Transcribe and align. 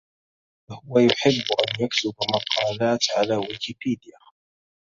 هو 0.71 0.99
يحب 0.99 1.43
أن 1.59 1.85
يكتب 1.85 2.13
مقالات 2.33 2.99
على 3.17 3.35
ويكيبيديا 3.35 4.17